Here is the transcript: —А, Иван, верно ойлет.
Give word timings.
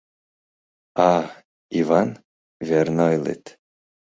—А, 1.09 1.11
Иван, 1.81 2.09
верно 2.67 3.03
ойлет. 3.09 3.43